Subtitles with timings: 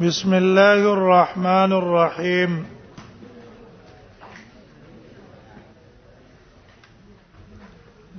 [0.00, 2.64] بسم الله الرحمن الرحيم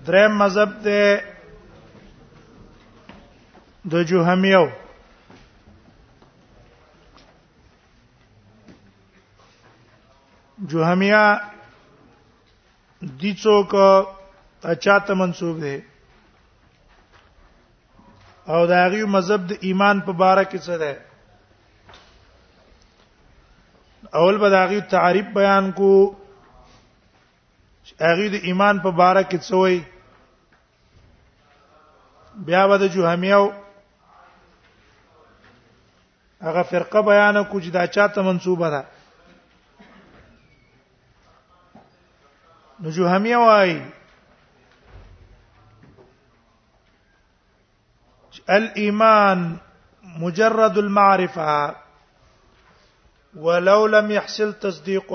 [0.05, 1.21] دریم مذهب ته
[3.91, 4.65] د جوهمیو
[10.69, 11.25] جوهمیا
[13.01, 13.75] د څوک
[14.63, 15.77] اچاته منسوب دی
[18.47, 20.93] او دا غي مذهب د ایمان په باره کې څه دی
[24.15, 26.15] اول به داغي تعریف بیان کو
[28.01, 29.81] هغه د ایمان په باره کې څه وایي
[32.47, 33.53] بیا به د جوهمیو
[36.41, 38.81] هغه فرقه بیان کو چې دا چاته منسوبه ده
[42.79, 43.81] نو جوهمیه وایي
[48.53, 49.59] الإيمان
[50.21, 51.75] مجرد المعرفة
[53.35, 55.11] ولو لم يحصل تصديق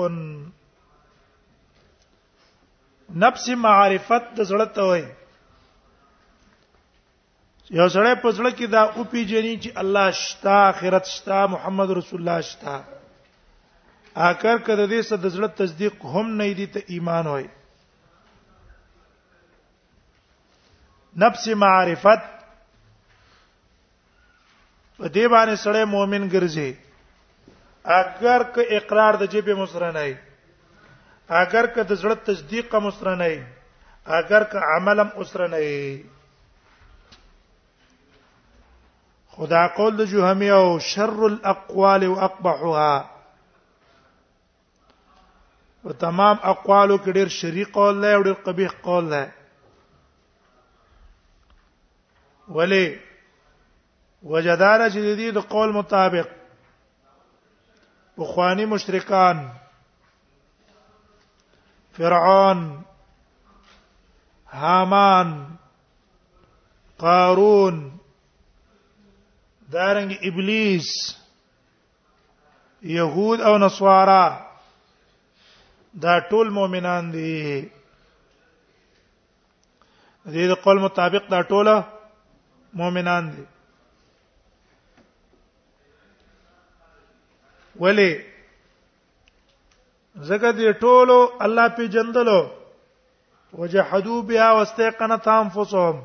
[3.15, 5.05] نفس معرفت د زړه ته وای
[7.71, 12.19] یو سره په زړه کې دا او پیجنې چې الله شتا اخرت شتا محمد رسول
[12.19, 12.81] الله شتا
[14.15, 17.47] اکر کده دې څه د زړه تصدیق هم نه دی ته ایمان وای
[21.17, 22.23] نفس معرفت
[24.97, 26.88] په دې باندې سره مؤمن ګرځي
[27.97, 30.13] اگر که اقرار د جبه مسرنای
[31.41, 33.37] اگر که د زړه تصدیق مسرنای
[34.17, 36.03] اگر که عملم اسرنای
[39.27, 43.09] خدا قول د جهمي او شر الاقوال واقبحها
[45.83, 49.27] په تمام اقوالو کې ډېر شری قول دی او ډېر قبیح قول دی
[52.55, 52.85] ولی
[54.23, 56.27] وجدار چې د دې د قول مطابق
[58.23, 59.37] اخواني مشرکان
[61.97, 62.61] فرعون
[64.53, 65.31] هامان
[66.99, 67.77] قارون
[69.71, 70.89] دارنګ ابلیس
[72.95, 74.49] يهود او نصارا
[76.01, 77.67] دا ټول مؤمنان دي
[80.25, 81.71] دې د قول مطابق دا ټول
[82.83, 83.43] مؤمنان دي
[87.79, 88.21] ولی
[90.29, 91.17] زګه دې ټولو
[91.47, 92.37] الله پی جندلو
[93.59, 95.97] وجحدوا بها واستيقنت انفسهم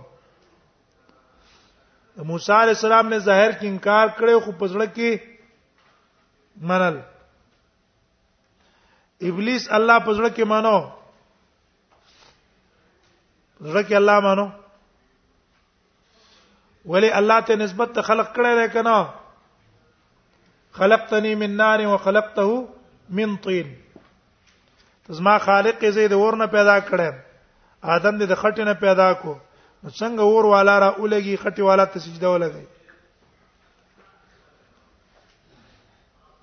[2.30, 5.10] موسی علی السلام نے ظاهر کې انکار کړو خو پزړه کې
[6.70, 6.96] منل
[9.32, 10.78] ابلیس الله پزړه کې مانو
[13.58, 14.46] پزړه کې الله مانو
[16.94, 18.98] ولی الله ته نسبت ته خلق کړی دی کنه
[20.78, 22.68] خلقتني من نار وخلقته
[23.10, 23.74] من طين
[25.08, 27.14] زما خالق زید ورنه پیدا کړم
[27.82, 29.34] آدم دې د خټینه پیدا کو
[29.84, 32.66] نو څنګه اور والا را اولګي خټي والا ته سجده ولګي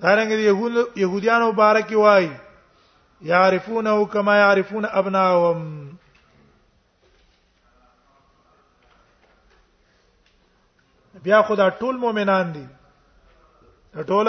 [0.05, 2.31] دارنګ یهود يهوديان مبارک وای
[3.31, 5.95] يعرفونه كما يعرفون ابناهم
[11.25, 12.65] بیا خدا ټول مؤمنان دي
[13.95, 14.27] دا ټول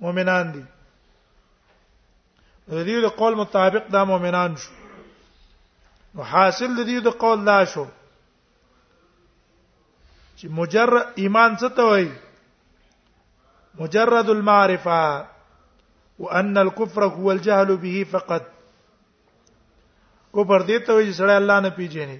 [0.00, 0.62] مؤمنان دي
[2.74, 4.70] د دې د قول مطابق دا مؤمنان شو
[6.14, 7.84] نو حاصل د دې د قول لا شو
[10.38, 12.08] چې مجرد ایمان څه ته وایي
[13.82, 15.02] مجرد المعرفه
[16.24, 18.42] وان الكفر هو الجهل به فقط
[20.38, 22.18] کفر دې ته وایي چې سړی الله نه پیژني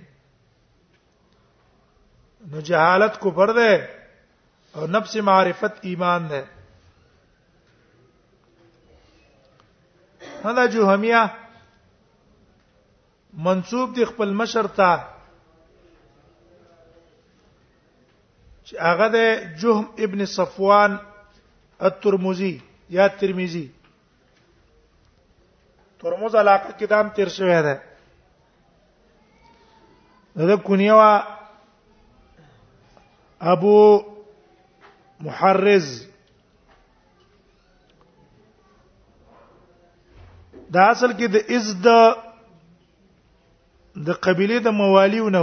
[2.52, 3.66] نو جهالت کفر ده
[4.74, 6.44] او نفس معرفت ایمان ده
[10.44, 11.30] هدا جوهمیه
[13.32, 15.00] منسوب دي خپل مشر ته
[18.64, 19.16] چې هغه د
[19.56, 20.98] جهم ابن صفوان
[21.80, 22.60] الترمذي
[22.90, 23.70] یا ترمذي
[26.00, 27.74] ترمذ علاقه کې دام تیر شوی دی
[30.46, 31.20] دا کونیوا
[33.54, 33.78] ابو
[35.24, 35.88] محرز
[40.76, 41.88] دا اصل کې د از د
[44.06, 45.42] د قبيله د موالیو نو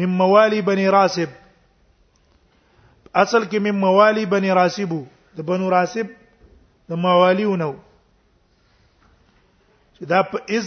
[0.00, 5.00] من موالي بني راسب اصل کې من موالي بني راسبو
[5.38, 6.06] د بنو راسب
[6.92, 7.72] د موالیو نو
[9.96, 10.66] چې دا په از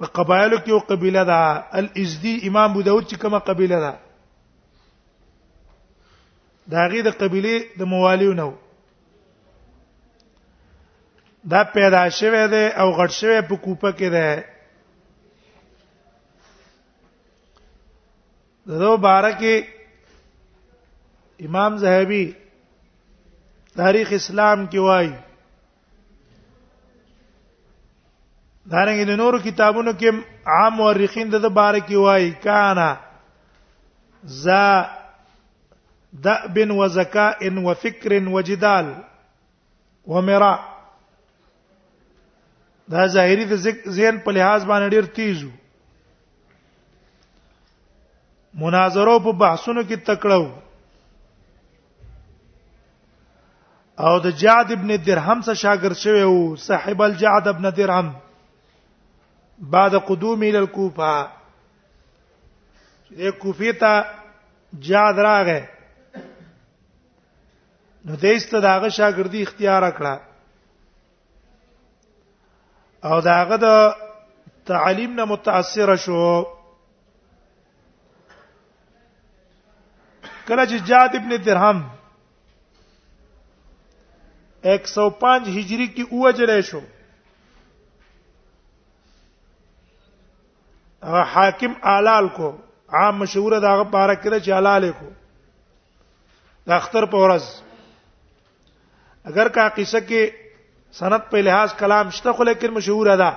[0.00, 1.38] په قبایلو کې یو قبيله ده
[1.82, 3.92] الازدي امام ابو داود چې کومه قبيله ده
[6.72, 8.50] دا غي د قبيله د موالیو نو
[11.52, 14.44] دا پیدا شوه ده او غټ شوه په کوپه کې ده
[18.70, 19.54] دغه بارکه
[21.48, 22.24] امام زهبي
[23.82, 25.14] تاریخ اسلام کې وایي
[28.70, 30.08] دارنګ د نورو کتابونو کې
[30.54, 32.92] عام مورخین د بارکه وایي کانا
[34.44, 34.62] ذا
[36.24, 38.94] دأب وزكاء وفكر وجدال
[40.06, 40.76] ومراء
[42.88, 43.52] دا ظاهري د
[43.88, 45.48] ذهن په لحاظ باندې ډیر تیزو
[48.62, 50.44] مناظره په بحثونو کې تکړو
[53.98, 56.34] او د جعد ابن درهم څخه شاګرد شوی او
[56.66, 58.08] صاحب الجعد ابن درهم
[59.76, 61.12] بعد قدوم الى الكوفه
[63.22, 63.92] د کوفه ته
[64.90, 65.60] جعد راغی
[68.06, 70.20] نو دیسته داغه شاګردي اختیار کړه
[73.08, 73.94] او داغه د
[74.70, 76.20] تعلیم نه متاثر شو
[80.48, 81.82] کله چې جاد ابن درهم
[84.64, 86.80] 105 هجری کې اوجل شو
[91.10, 92.52] هغه حاکم آلال کو
[93.00, 95.10] عام مشهور دغه پارا کړه چې آلال کو
[96.70, 97.54] د اختر په ورځ
[99.30, 100.22] اگر کا قصه کې
[100.98, 103.30] سند په لحاظ کلام شته خو لیکن مشهور ده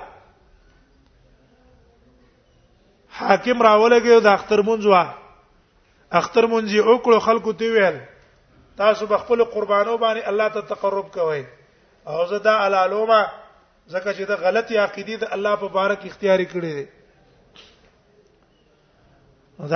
[3.20, 5.00] حاکم راولګي د اختر منځ وا
[6.20, 7.98] اختر منځي وکړو خلکو تی ویل
[8.82, 11.42] تاسو بخپل قربانو باندې الله ته تقرب کوئ
[12.12, 13.18] او زه دا علالومه
[13.88, 16.86] ځکه چې دا غلطی عقیده د الله په بارک اختیاري کړی دی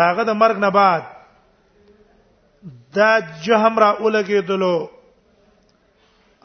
[0.00, 1.02] داغه د مرګ نه بعد
[3.02, 3.12] دا
[3.42, 4.93] جهم را اولګېدلو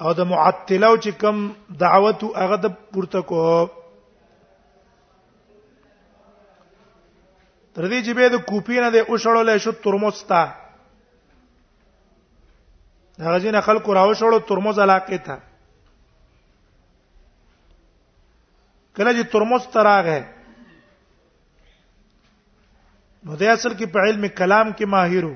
[0.02, 1.38] او د معطله او چې کوم
[1.84, 3.42] دعوت هغه د پورته کو
[7.76, 10.42] تر دې چې به د کوپی نه د اوشړولې شو ترموستا
[13.26, 15.36] هغه جن خلکو راو شړو ترموز علاقه ته
[18.96, 20.18] کله چې ترموز تراغه
[23.24, 25.36] نو د اصل کې په علم کلام کې ماهر وو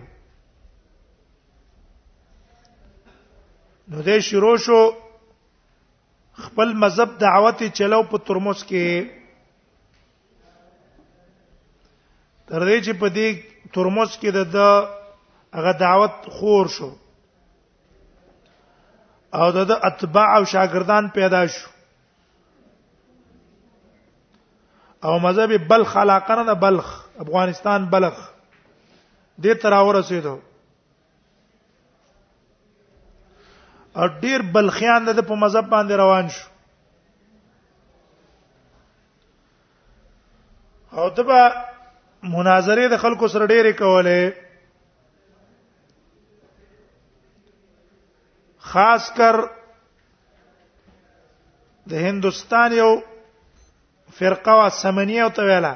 [3.93, 4.75] نو دې شروع شو
[6.43, 9.09] خپل مذهب دعوت چلو په ترموز کې
[12.51, 13.27] تر دې چې په دې
[13.75, 14.57] ترموز کې د
[15.59, 16.89] هغه دعوت خور شو
[19.43, 21.69] او د اتباع او شاګردان پیدا شو
[25.05, 26.89] او مذهب بلخ علاقه نه بلخ
[27.27, 28.19] افغانستان بلخ
[29.43, 30.35] دې تر اور رسیدو
[33.97, 36.47] او ډیر بلخیان د په مذهب باندې روان شو
[40.97, 41.41] او دبا
[42.35, 44.19] مناظره د خلکو سره ډیره کوله
[48.71, 49.35] خاص کر
[51.93, 52.91] د هندستان یو
[54.19, 55.73] فرقه وا سمنیه او تویلا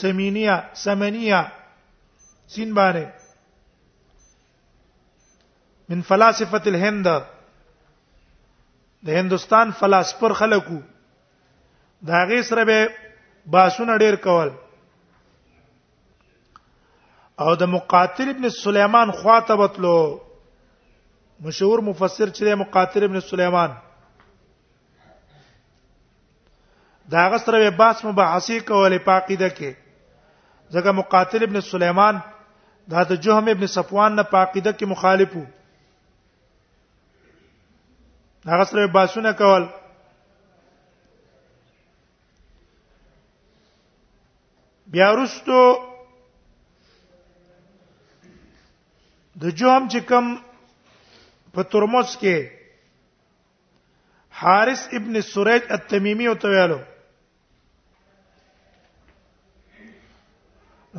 [0.00, 1.40] سمینیه سمنیه
[2.54, 3.04] سین باندې
[5.88, 7.28] من فلاسفه الهند د
[9.18, 10.78] هندستان فلسفر خلکو
[12.10, 12.78] دا غي سره به
[13.56, 14.48] باسون ډیر کول
[17.44, 19.96] او د مقاتل ابن سليمان خواطبتلو
[21.48, 23.70] مشهور مفسر چې مقاتل ابن سليمان
[27.16, 29.72] دا غسر به باس مباحثه کولې پاقیده کې
[30.70, 32.14] ځکه مقاتل ابن سليمان
[32.94, 35.44] دا د جهم ابن صفوان نه پاقیده کې مخالفو
[38.46, 39.64] هغه سره باسونه کول
[44.94, 45.60] بیا ورستو
[49.42, 50.26] د جوم چې کوم
[51.54, 52.50] په ترموز کې
[54.42, 56.78] حارث ابن سریج التمیمی او تویالو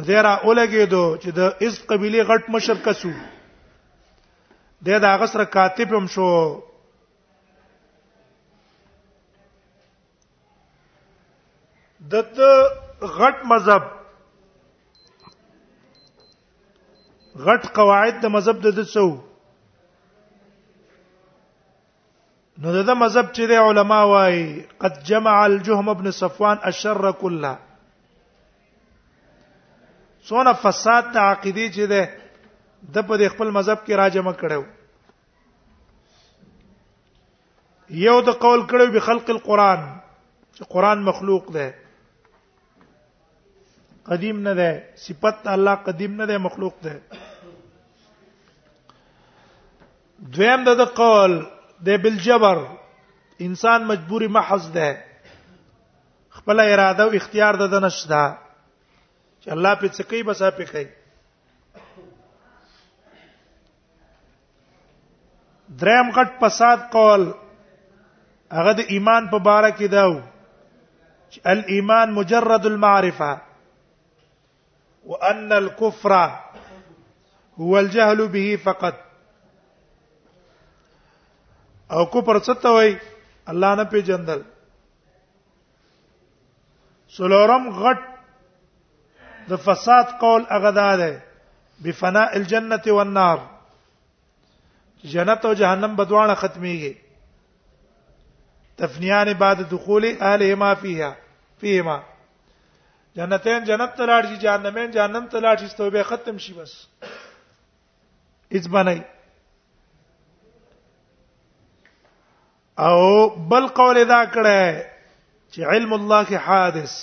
[0.07, 3.11] زیرا اولګېدو چې د اس قبيله غټ مشر کسو
[4.85, 6.27] د دا غسر کاتب هم شو
[12.11, 12.13] د
[13.19, 13.83] غټ مذهب
[17.45, 19.07] غټ قواعد د مذهب د دڅو
[22.61, 24.43] نو دغه مذهب چې د علما وايي
[24.83, 27.51] قد جمع الجهم ابن صفوان الشر كله
[30.29, 32.01] څونه فساد تعقیدی چې ده
[32.95, 34.63] د په خپل مذهب کې راجمه کړو
[38.05, 41.67] یو د قول کړو به خلق القرآن چې قرآن مخلوق ده
[44.09, 47.01] قدیم نه ده صفت الله قدیم نه ده مخلوق ده
[50.35, 51.33] دویم د قول
[51.85, 52.57] د بالجبر
[53.47, 55.03] انسان مجبوری محض ده
[56.29, 58.25] خپل اراده او اختیار د نشدا
[59.41, 60.87] چې الله په څه کوي بس په کوي
[65.79, 67.33] دریم غټ فساد قول
[68.51, 70.05] هغه د ایمان په باره کې دا
[71.31, 73.37] چې الایمان مجرد المعرفه
[75.07, 76.13] وان الكفر
[77.59, 78.93] هو الجهل به فقط
[81.91, 82.97] او کفر څه ته وای
[83.47, 84.41] الله نه پیژندل
[87.17, 87.99] سلورم غټ
[89.49, 91.21] د فساد قول اغدا ده
[91.85, 93.39] بفناء الجنه والنار
[95.13, 96.95] جنت او جهنم بدوانه ختميږي
[98.77, 101.15] تفنيان بعد دخول اهلهما فيها
[101.61, 101.99] فيهما
[103.17, 106.73] جنتین جنت ته لاړ شي جهنمین جهنم ته لاړ شي توبه ختم شي بس
[108.55, 108.99] اځ بنای
[112.87, 112.99] او
[113.53, 114.63] بل قول دا کړه
[115.51, 116.93] چې علم الله کې حادث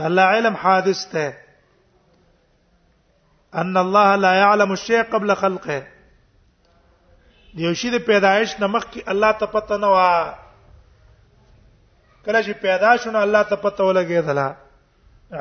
[0.00, 1.26] دا الله علم حادث ته
[3.64, 5.78] ان الله لا يعلم الشيء قبل خلقه
[7.56, 9.98] دیو شی د پیدایش نمخ کې الله ته پته نه و
[12.24, 14.48] کله چې پیدا شونه الله ته پته ولګېدلا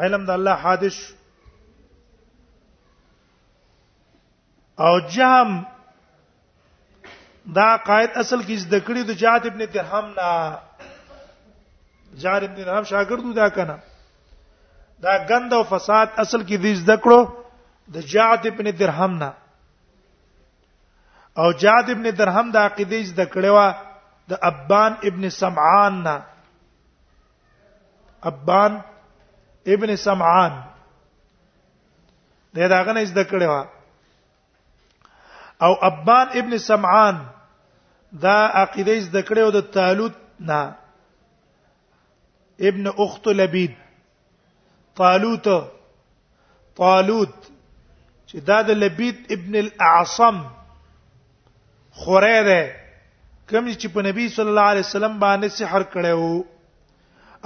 [0.04, 0.98] علم د الله حادث
[4.82, 5.50] او جام
[7.58, 10.30] دا قائد اصل کې د کړي د جات ابن درهم نه
[12.24, 13.78] جار ابن درهم شاګرد دا کنه
[15.06, 17.22] دا غند او فساد اصل کې د ذکرو
[17.94, 19.32] د جات ابن درهم نه
[21.38, 23.74] او جاد ابن درهم د عقیده ز د کړوا
[24.30, 26.16] د ابان ابن سمعان نه
[28.30, 28.78] ابان
[29.74, 30.62] ابن سمعان
[32.56, 33.66] دا داغه نه زده کړی و
[35.66, 37.24] او ابان ابن سمعان
[38.22, 40.60] دا عقیده زده کړی و د طالوت نه
[42.70, 43.74] ابن اخت لبید
[45.02, 45.48] طالوت
[46.78, 47.36] طالوت
[48.30, 50.42] چې دا د لبید ابن الاعصم
[52.02, 52.62] خوره ده
[53.50, 56.51] کوم چې په نبی صلی الله علیه وسلم باندې سحر کړو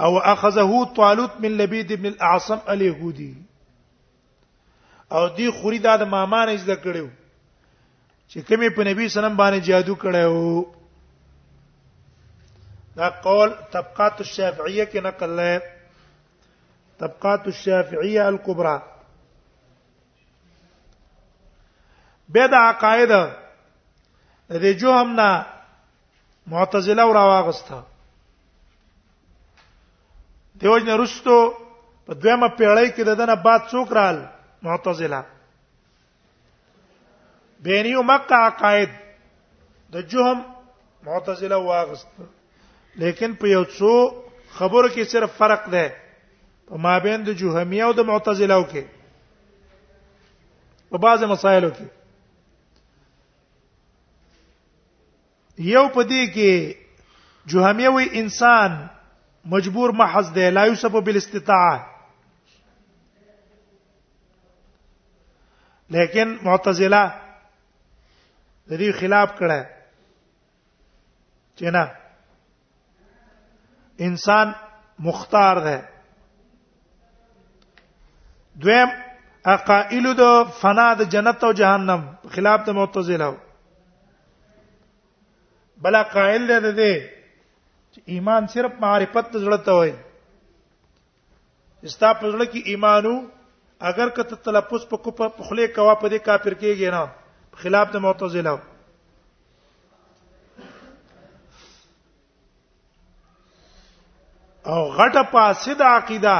[0.00, 3.34] او اخذه طالوت من لبید ابن الاعصم اليهودي
[5.12, 7.08] او دی خوري دا د مامان از د کړو
[8.32, 10.64] چې کومې په نبی سلام باندې جادو کړو
[12.96, 15.60] دا قول طبقات الشافعيه کې نقل لای
[16.98, 18.78] طبقات الشافعيه الكبرى
[22.28, 23.10] بدا عقائد
[24.48, 25.46] د جوهم نه
[26.52, 27.84] معتزله او راوغسته
[30.58, 31.36] دیوژن رستو
[32.06, 34.18] په دویمه پیړۍ کې د دنه بعد څوک رال
[34.62, 35.20] معتزله
[37.64, 38.90] بینیو مکه عقاید
[39.92, 40.38] د جهم
[41.06, 42.08] معتزله واغست
[43.02, 43.92] لیکن په یو څو
[44.58, 45.84] خبرو کې صرف فرق ده
[46.68, 48.84] په مابین د جوهمیه او د معتزله او کې
[50.90, 51.86] په بعضه مسایلو کې
[55.74, 56.76] یو په دې کې
[57.46, 58.84] جوهمیه وی انسان
[59.50, 61.80] مجبور محض دی لا یوسف بالاستطاعه
[65.94, 67.02] لیکن معتزله
[68.70, 69.60] د دې خلاف کړه
[71.58, 71.84] چې نه
[74.08, 74.46] انسان
[75.08, 75.78] مختار دی
[78.64, 78.90] دویم
[79.56, 80.24] اقائل د
[80.60, 82.00] فنا د جنت او جهنم
[82.38, 83.30] خلاف د معتزله
[85.86, 87.15] بل قائل دی د دې
[88.04, 89.92] ایمان صرف معرفت ته ضرورت وای
[91.84, 93.14] استا په ضرورت کې ایمانو
[93.90, 97.02] اگر که ته تلفظ په کو په خله کوا په دې کافر کېږي نه
[97.62, 98.58] خلاف د معتزله
[104.74, 106.38] او غټه پاسد عقیده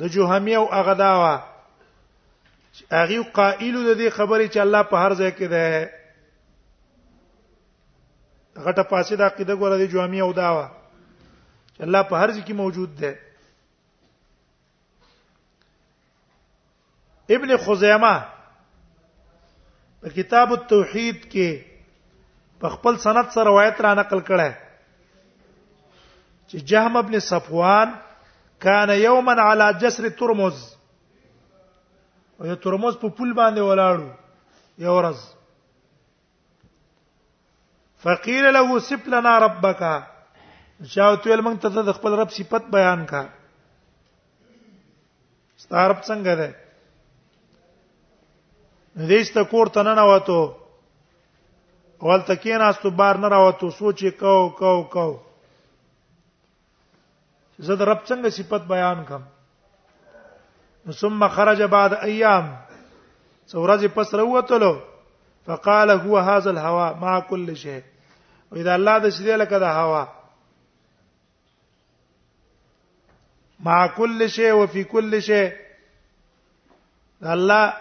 [0.00, 1.34] د جوهمی او اغداوا
[2.90, 5.66] هغه قائل د دې خبرې چې الله په هر ځای کې ده
[8.64, 10.66] غټه پاسې د عقیده ګوره د جوامع او داوا
[11.76, 13.12] چې الله په هر ځکه موجود دی
[17.34, 18.14] ابن خزیمه
[20.00, 21.48] په کتاب التوحید کې
[22.60, 24.50] په خپل سند سره روایت را نقل کړه
[26.50, 27.88] چې جهم ابن صفوان
[28.64, 30.56] کان یوما علی جسر ترمز
[32.38, 34.10] او یو ترمز په پو پل باندې ولاړو
[34.86, 35.18] یو ورځ
[38.02, 39.82] فقیل له سپ لنا ربک
[40.92, 43.22] شاوته ول موږ ته د خپل رب صفت بیان کا
[45.64, 46.48] ستارب څنګه ده
[49.10, 50.38] دېست کور ته نه نواتو
[52.02, 55.06] اول تکین استو بار نه راوتو سوچي کو کو کو
[57.68, 59.24] زه د رب څنګه صفت بیان کوم
[61.02, 62.44] ثم خرج بعد ایام
[63.50, 64.72] څورځي پس راوتلو
[65.46, 67.82] فقال هو هذا الهواء مع كل شيء
[68.50, 70.06] واذا الله د شری لکه د هوا
[73.60, 75.52] مع كل شيء وفي كل شيء
[77.24, 77.72] الله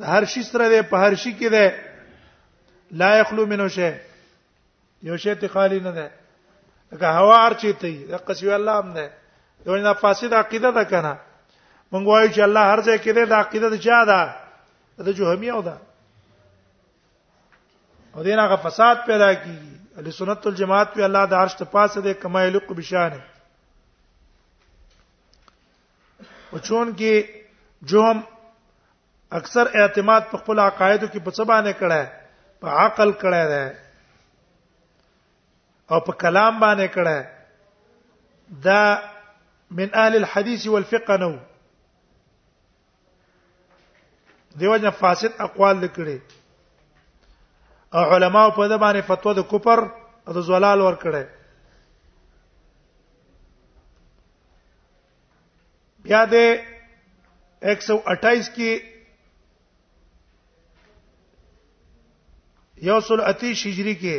[0.00, 1.78] هر شي سره ده په هر شي کې ده
[2.90, 3.94] لا يخلو منه شيء
[5.02, 6.10] یو شی ته خالی نه ده
[6.92, 9.10] لکه هوا هر چی ته ده قصي الله هم ده
[9.66, 11.18] یو نه فاسد عقیده ده کنه
[11.92, 14.36] مونږ وایو چې الله هر ځای کې ده د عقیده ده چا ده
[15.04, 15.76] د جوهمي او ده
[18.16, 22.00] او دین هغه فساد پیدا کیږي اهل سنت والجماعت په الله د عرش ته پاسه
[22.06, 23.20] ده کما یلق بشانه
[26.52, 27.12] او چون کې
[27.92, 28.18] جوم
[29.40, 32.02] اکثر اعتماد په خپل عقایدو کې په څبانه کړه
[32.64, 33.64] په عقل کړه ده
[35.92, 37.16] او په کلام باندې کړه
[38.66, 38.82] دا
[39.78, 41.34] من اهل الحديث والفقه نو
[44.60, 46.18] دیوژن فاسد اقوال لیکلي
[47.94, 49.78] او علماو په دې باندې فتوا د کفر
[50.26, 51.22] او د زلال ورکړه
[56.04, 56.34] بیا د
[57.62, 58.70] 128 کې
[62.88, 64.16] یوصل اتی شجری کې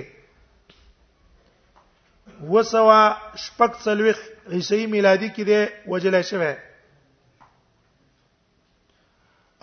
[2.51, 3.03] وسوا
[3.43, 4.17] شپږ څلويخ
[4.55, 5.53] عیسی میلادي کې د
[5.91, 6.51] وجلې شوه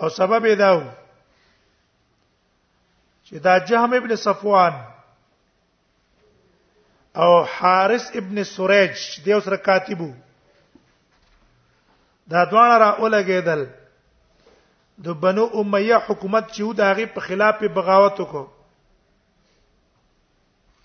[0.00, 0.80] او سبب یې داو
[3.28, 4.72] چې دا جهم ابن صفوان
[7.22, 10.12] او حارث ابن سریج دی اوس رکاتبو
[12.34, 13.62] دا دوانه را اولګېدل
[15.04, 18.46] د بنو امیه حکومت چې و داغه په خلاف بغاوت وکړو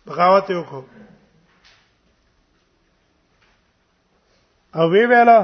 [0.07, 0.83] بغاوت وکړو
[4.75, 5.39] او وی ویلا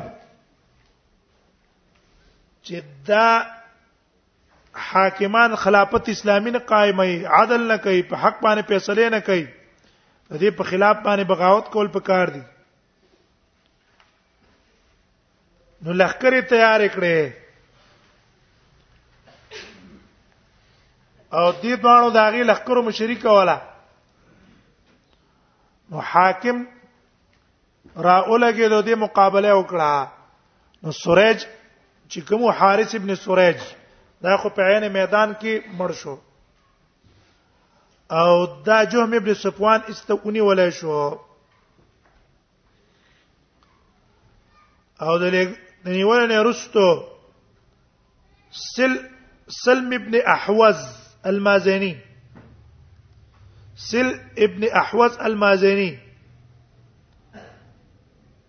[2.64, 2.74] چې
[3.08, 3.59] دا
[4.88, 9.46] حاکمان خلافت اسلامي نه قائمه عدل نه کوي په حق باندې فیصله نه کوي
[10.32, 12.44] د دې په خلاف باندې بغاوت کول پکار دي
[15.84, 17.20] نو لخرې تیار کړې
[21.34, 23.58] او دې باندې داغي لخرو مشرک ولا
[25.92, 26.58] نو حاکم
[27.98, 29.90] را اولګه د دې مقابله وکړه
[30.84, 31.40] نو سورج
[32.10, 33.58] چې کوم حارث ابن سورج
[34.24, 36.16] دا خو په عین میدان کې مړ شو
[38.12, 40.98] او دا جهم ابن صفوان استونی ولای شو
[45.02, 45.38] او د
[45.86, 46.86] نیول نه رستو
[48.76, 48.92] سل
[49.58, 50.80] سلم ابن احوز
[51.32, 51.94] المازني
[53.90, 54.14] سل
[54.48, 55.92] ابن احوز المازني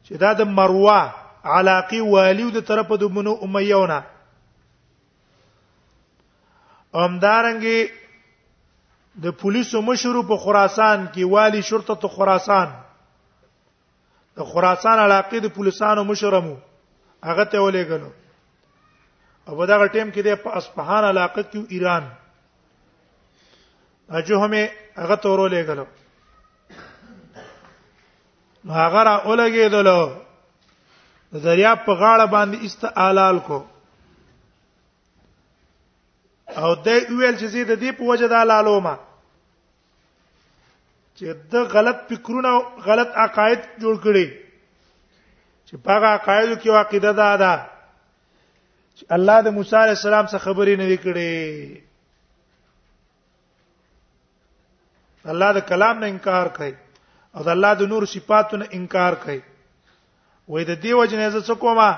[0.04, 4.00] چې دا د مروه علاقي والیو د طرفه د بنو امیونه
[6.92, 7.88] امدارنګي
[9.24, 12.68] د پولیسو مشرو په خراسان کې والی شرطه تو خراسان
[14.40, 16.56] د خراسان علاقې د پولیسانو مشرمو
[17.28, 18.10] هغه ته ولېګلو
[19.48, 22.08] او دا ټیم کې د اصفهان علاقې کې ایران
[24.10, 24.68] اجو همه
[25.00, 25.86] هغه ته ورولېګلو
[28.64, 30.10] نو هغه را ولګېدلو
[31.34, 33.64] د دریا په غاړه باندې استعلال کو
[36.58, 36.86] او د
[37.18, 38.94] ویل چې زید دی په وجه د لالوما
[41.16, 42.50] چې د غلط فکرونه
[42.88, 44.26] غلط عقاید جوړ کړي
[45.68, 47.54] چې هغه عقاید کې عقیده ده ده
[48.96, 51.32] چې الله د موسی علی السلام څخه خبرې نه وکړي
[55.32, 56.74] الله د کلام نه انکار کوي
[57.34, 59.40] او د الله د نور صفاتو نه انکار کوي
[60.48, 61.88] وې د دې وجنه زه څه کومه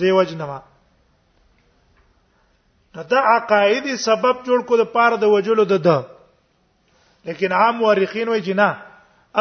[0.00, 0.60] زه وجنه ما
[2.98, 5.98] نو دا عقایدی سبب جوړ کو د پاره د وجلو د ده
[7.28, 8.66] لیکن عام مورخین وایي جنا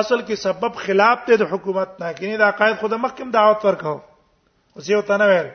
[0.02, 3.96] اصل کې سبب خلاف ته د حکومت نه کینی دا عقاید خود مخکم دعوت ورکاو
[3.98, 5.50] اوس یو تنه ویل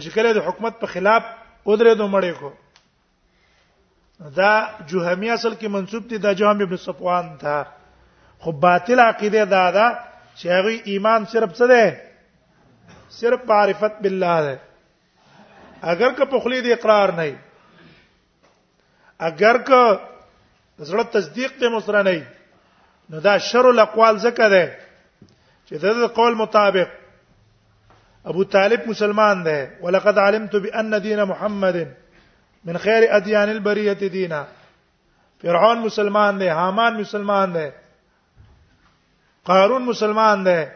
[0.00, 1.32] مشکل د حکومت په خلاف
[1.64, 7.58] ودره دو مړې کو دا جوهمی اصل کې منسوب دي د جوهم ابن صفوان ته
[8.44, 14.58] خو باطل عقیده دا ده چې هغه ایمان صرف څه ده صرف معرفت بالله ده
[15.82, 17.38] اگر که په خلی د اقرار نه
[19.18, 19.98] اگر که
[20.78, 22.22] زړه تصدیق دې مسره نه
[23.10, 24.70] نو دا شر الاقوال زکه ده
[25.68, 26.88] چې د قول مطابق
[28.24, 31.76] ابو طالب مسلمان ده ولقد علمت بان دين محمد
[32.64, 34.46] من خير اديان البريه دينا
[35.42, 37.72] فرعون مسلمان ده حامان مسلمان ده
[39.44, 40.72] قارون مسلمان ده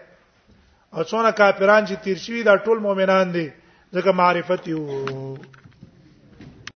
[0.95, 3.51] او څونه کافران چې تیر شوي دا ټول مؤمنان دي
[3.95, 5.37] 那个马里发丢。